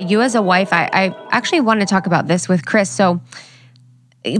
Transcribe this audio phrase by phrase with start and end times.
[0.00, 2.88] You, as a wife, I, I actually want to talk about this with Chris.
[2.88, 3.20] So,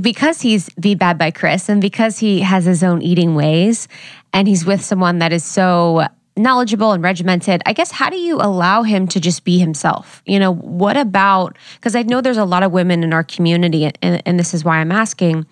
[0.00, 3.88] because he's the bad by Chris and because he has his own eating ways
[4.32, 6.06] and he's with someone that is so
[6.36, 10.22] knowledgeable and regimented, I guess, how do you allow him to just be himself?
[10.26, 13.90] You know, what about, because I know there's a lot of women in our community,
[14.02, 15.46] and, and this is why I'm asking,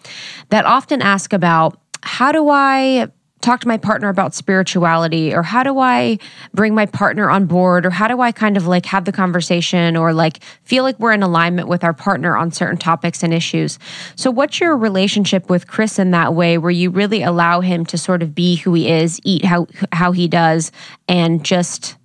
[0.50, 3.09] that often ask about how do I
[3.47, 6.18] talk to my partner about spirituality or how do I
[6.53, 9.96] bring my partner on board or how do I kind of like have the conversation
[9.96, 13.79] or like feel like we're in alignment with our partner on certain topics and issues.
[14.17, 17.96] So what's your relationship with Chris in that way where you really allow him to
[17.96, 20.73] sort of be who he is, eat how how he does
[21.07, 21.96] and just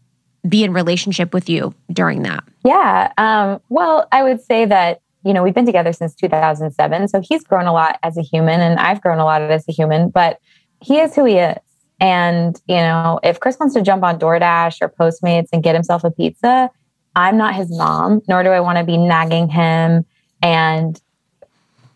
[0.47, 2.43] be in relationship with you during that?
[2.63, 3.11] Yeah.
[3.17, 7.07] Um, well, I would say that you know, we've been together since 2007.
[7.07, 9.71] So he's grown a lot as a human and I've grown a lot as a
[9.71, 10.39] human, but
[10.81, 11.57] he is who he is.
[11.99, 16.03] And, you know, if Chris wants to jump on DoorDash or Postmates and get himself
[16.03, 16.69] a pizza,
[17.15, 20.05] I'm not his mom, nor do I want to be nagging him.
[20.41, 20.99] And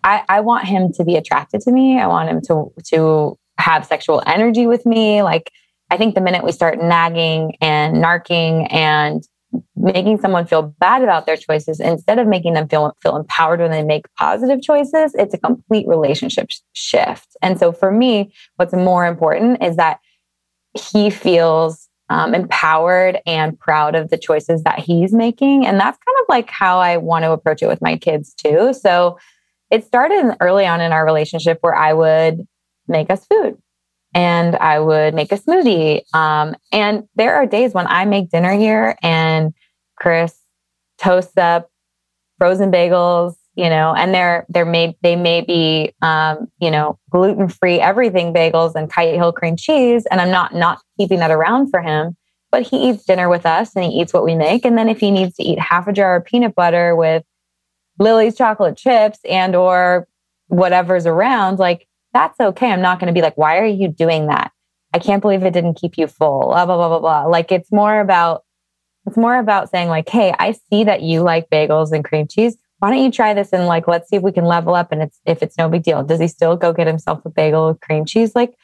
[0.03, 2.00] I, I want him to be attracted to me.
[2.00, 5.23] I want him to to have sexual energy with me.
[5.23, 5.52] Like
[5.89, 9.28] I think the minute we start nagging and narking and
[9.75, 13.72] making someone feel bad about their choices instead of making them feel feel empowered when
[13.72, 17.36] they make positive choices it's a complete relationship shift.
[17.42, 20.00] And so for me what's more important is that
[20.73, 26.17] he feels um, empowered and proud of the choices that he's making and that's kind
[26.22, 28.73] of like how i want to approach it with my kids too.
[28.73, 29.17] So
[29.72, 32.45] it started early on in our relationship where i would
[32.88, 33.58] make us food
[34.16, 36.02] and I would make a smoothie.
[36.16, 39.53] Um, and there are days when I make dinner here and
[39.97, 40.35] Chris
[40.97, 41.69] toasts up
[42.38, 47.80] frozen bagels, you know, and they're they're made they may be um, you know, gluten-free
[47.80, 50.05] everything bagels and Kite Hill cream cheese.
[50.07, 52.16] And I'm not not keeping that around for him.
[52.52, 54.63] But he eats dinner with us and he eats what we make.
[54.63, 57.23] And then if he needs to eat half a jar of peanut butter with
[58.00, 60.07] Lily's chocolate chips and or
[60.47, 61.85] whatever's around, like
[62.16, 62.72] that's okay.
[62.72, 64.53] I'm not going to be like, why are you doing that?
[64.94, 66.48] I can't believe it didn't keep you full.
[66.48, 67.26] Blah, blah, blah, blah, blah.
[67.26, 68.44] Like it's more about,
[69.06, 72.56] it's more about saying like, Hey, I see that you like bagels and cream cheese.
[72.80, 73.52] Why don't you try this?
[73.52, 74.94] And like, let's see if we can level up.
[74.94, 77.68] And it's, if it's no big deal, does he still go get himself a bagel
[77.68, 78.34] with cream cheese?
[78.34, 78.56] Like,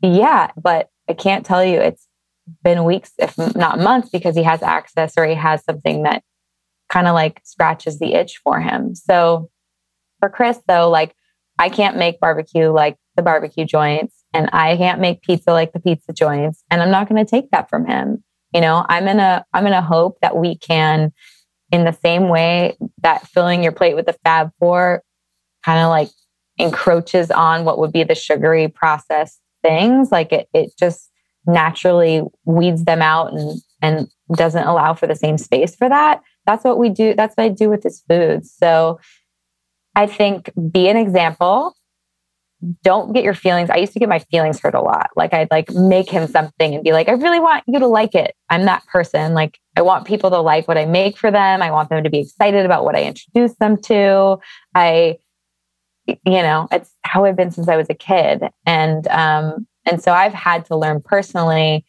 [0.00, 2.06] yeah, but I can't tell you it's
[2.64, 6.22] been weeks, if not months, because he has access or he has something that
[6.88, 8.94] kind of like scratches the itch for him.
[8.94, 9.50] So
[10.20, 11.14] for Chris though, like
[11.60, 15.80] I can't make barbecue like the barbecue joints and I can't make pizza like the
[15.80, 18.24] pizza joints and I'm not going to take that from him.
[18.54, 21.12] You know, I'm in a I'm in a hope that we can
[21.70, 25.02] in the same way that filling your plate with the fab four
[25.62, 26.08] kind of like
[26.56, 31.10] encroaches on what would be the sugary processed things like it it just
[31.46, 36.64] naturally weeds them out and and doesn't allow for the same space for that that's
[36.64, 38.98] what we do that's what i do with this food so
[39.94, 41.74] I think be an example.
[42.82, 43.70] Don't get your feelings.
[43.70, 45.10] I used to get my feelings hurt a lot.
[45.16, 48.14] Like I'd like make him something and be like, I really want you to like
[48.14, 48.34] it.
[48.50, 49.32] I'm that person.
[49.32, 51.62] Like I want people to like what I make for them.
[51.62, 54.38] I want them to be excited about what I introduce them to.
[54.74, 55.16] I,
[56.06, 58.42] you know, it's how I've been since I was a kid.
[58.66, 61.86] And um, and so I've had to learn personally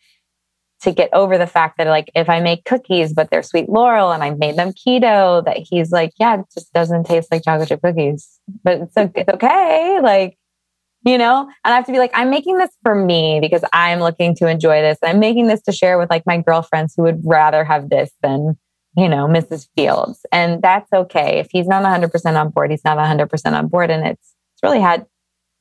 [0.82, 4.12] to get over the fact that like if I make cookies but they're Sweet Laurel
[4.12, 7.70] and I made them keto, that he's like, yeah, it just doesn't taste like chocolate
[7.70, 10.00] chip cookies, but it's, it's okay.
[10.02, 10.38] Like,
[11.04, 14.00] you know, and I have to be like, I'm making this for me because I'm
[14.00, 14.98] looking to enjoy this.
[15.04, 18.58] I'm making this to share with like my girlfriends who would rather have this than,
[18.96, 19.68] you know, Mrs.
[19.76, 20.26] Fields.
[20.32, 21.40] And that's okay.
[21.40, 23.90] If he's not 100% on board, he's not 100% on board.
[23.90, 25.06] And it's, it's really had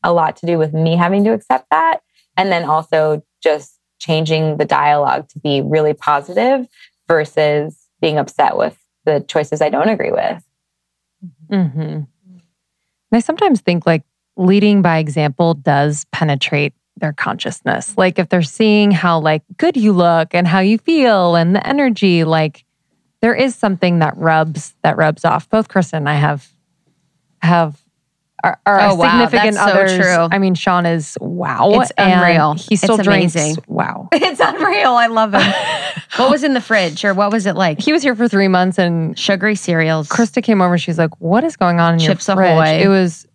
[0.03, 2.01] a lot to do with me having to accept that.
[2.37, 6.67] And then also just changing the dialogue to be really positive
[7.07, 10.45] versus being upset with the choices I don't agree with.
[11.51, 12.01] Mm-hmm.
[13.13, 14.03] I sometimes think like
[14.37, 17.97] leading by example does penetrate their consciousness.
[17.97, 21.67] Like if they're seeing how like good you look and how you feel and the
[21.67, 22.65] energy, like
[23.21, 25.49] there is something that rubs that rubs off.
[25.49, 26.49] Both Krista and I have
[27.43, 27.80] have
[28.43, 29.69] our, our oh, significant wow.
[29.69, 29.91] others.
[29.93, 30.29] So true.
[30.31, 31.71] I mean, Sean is wow.
[31.81, 32.55] It's unreal.
[32.55, 33.35] He still it's drinks.
[33.35, 33.65] Amazing.
[33.67, 34.09] Wow.
[34.21, 34.93] It's unreal.
[34.93, 35.43] I love him.
[36.17, 37.81] what was in the fridge or what was it like?
[37.81, 40.09] He was here for three months and sugary cereals.
[40.09, 40.79] Krista came over.
[40.79, 42.85] She's like, "What is going on in Chips your fridge?" Ahoy.
[42.85, 43.27] It was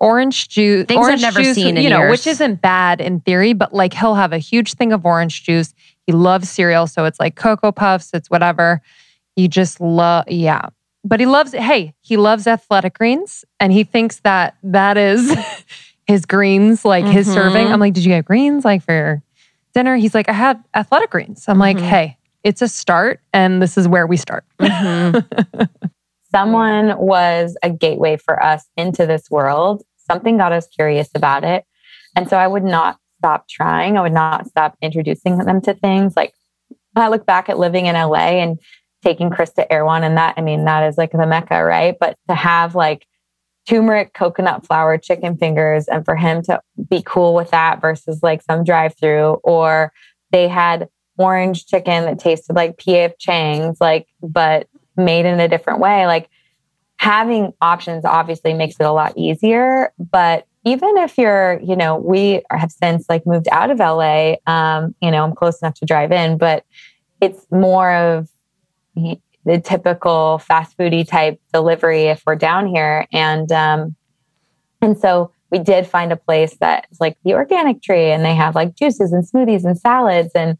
[0.00, 0.86] orange juice.
[0.86, 1.76] Things orange I've never juice, seen.
[1.76, 2.10] you know, years.
[2.10, 5.74] which isn't bad in theory, but like he'll have a huge thing of orange juice.
[6.06, 8.10] He loves cereal, so it's like cocoa puffs.
[8.14, 8.80] It's whatever.
[9.36, 10.24] He just love.
[10.28, 10.68] Yeah
[11.04, 15.34] but he loves hey he loves Athletic Greens and he thinks that that is
[16.06, 17.12] his greens like mm-hmm.
[17.12, 19.22] his serving i'm like did you get greens like for
[19.72, 21.60] dinner he's like i had Athletic Greens i'm mm-hmm.
[21.60, 24.44] like hey it's a start and this is where we start.
[24.60, 25.60] Mm-hmm.
[26.30, 29.82] Someone was a gateway for us into this world.
[29.96, 31.64] Something got us curious about it.
[32.16, 33.96] And so I would not stop trying.
[33.96, 36.16] I would not stop introducing them to things.
[36.16, 36.32] Like
[36.96, 38.58] I look back at living in LA and
[39.02, 41.96] taking Chris to Erewhon and that, I mean, that is like the mecca, right?
[41.98, 43.06] But to have like
[43.68, 48.42] turmeric coconut flour chicken fingers and for him to be cool with that versus like
[48.42, 49.92] some drive through or
[50.30, 50.88] they had
[51.18, 56.28] orange chicken that tasted like PF Chang's like but made in a different way like
[56.96, 62.42] having options obviously makes it a lot easier but even if you're you know we
[62.50, 66.10] have since like moved out of LA um you know I'm close enough to drive
[66.10, 66.64] in but
[67.20, 68.28] it's more of
[68.94, 73.06] the typical fast foodie type delivery if we're down here.
[73.12, 73.96] And um,
[74.80, 78.54] and so we did find a place that's like the organic tree, and they have
[78.54, 80.56] like juices and smoothies and salads, and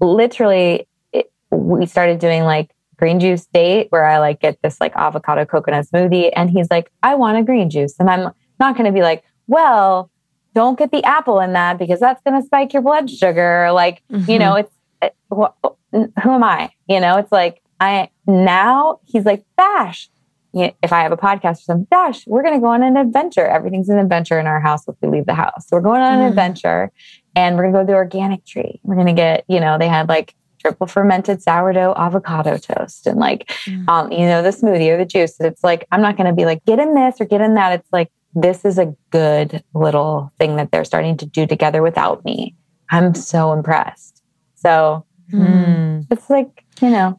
[0.00, 4.94] literally it, we started doing like green juice date where I like get this like
[4.96, 8.86] avocado coconut smoothie, and he's like, I want a green juice, and I'm not going
[8.86, 10.10] to be like, well.
[10.54, 13.72] Don't get the apple in that because that's going to spike your blood sugar.
[13.72, 14.30] Like, mm-hmm.
[14.30, 14.70] you know, it's,
[15.02, 15.48] it, who
[15.96, 16.70] am I?
[16.88, 20.08] You know, it's like, I now he's like, Dash,
[20.54, 23.46] if I have a podcast or something, Dash, we're going to go on an adventure.
[23.46, 25.68] Everything's an adventure in our house if we leave the house.
[25.68, 26.28] So we're going on an mm.
[26.28, 26.92] adventure
[27.34, 28.80] and we're going to go to the organic tree.
[28.84, 33.18] We're going to get, you know, they had like triple fermented sourdough avocado toast and
[33.18, 33.88] like, mm.
[33.88, 35.36] um, you know, the smoothie or the juice.
[35.40, 37.72] It's like, I'm not going to be like, get in this or get in that.
[37.72, 42.24] It's like, this is a good little thing that they're starting to do together without
[42.24, 42.54] me.
[42.90, 44.22] I'm so impressed.
[44.54, 46.06] So mm.
[46.10, 47.18] it's like, you know,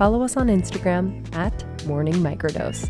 [0.00, 2.88] Follow us on Instagram at Morning Microdose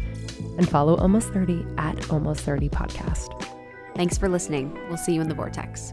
[0.58, 3.48] and follow Almost 30 at Almost 30 Podcast.
[3.96, 4.78] Thanks for listening.
[4.88, 5.92] We'll see you in the Vortex.